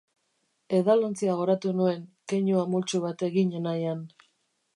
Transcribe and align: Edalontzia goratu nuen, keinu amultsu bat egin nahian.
Edalontzia 0.77 1.35
goratu 1.41 1.73
nuen, 1.81 2.01
keinu 2.33 2.59
amultsu 2.63 3.03
bat 3.05 3.27
egin 3.33 3.55
nahian. 3.69 4.03